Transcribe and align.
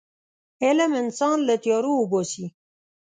علم 0.65 0.91
انسان 1.01 1.37
له 1.47 1.55
تیارو 1.63 1.91
وباسي. 1.97 2.45